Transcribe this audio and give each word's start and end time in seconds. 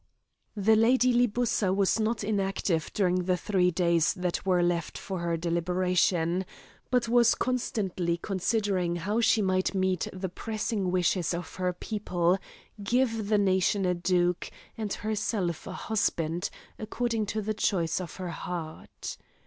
The 0.57 0.75
Lady 0.75 1.13
Libussa 1.13 1.71
was 1.75 1.99
not 1.99 2.23
inactive 2.23 2.91
during 2.91 3.25
the 3.25 3.37
three 3.37 3.69
days 3.69 4.15
that 4.15 4.43
were 4.43 4.63
left 4.63 4.97
her 4.97 5.01
for 5.03 5.37
deliberation, 5.37 6.43
but 6.89 7.07
was 7.07 7.35
constantly 7.35 8.17
considering 8.17 8.95
how 8.95 9.21
she 9.21 9.43
might 9.43 9.75
meet 9.75 10.07
the 10.11 10.27
pressing 10.27 10.89
wishes 10.89 11.35
of 11.35 11.53
her 11.57 11.71
people, 11.71 12.39
give 12.83 13.27
the 13.27 13.37
nation 13.37 13.85
a 13.85 13.93
duke, 13.93 14.49
and 14.75 14.91
herself 14.91 15.67
a 15.67 15.73
husband, 15.73 16.49
according 16.79 17.27
to 17.27 17.39
the 17.43 17.53
choice 17.53 18.01
of 18.01 18.15
her 18.15 18.29
heart. 18.31 19.17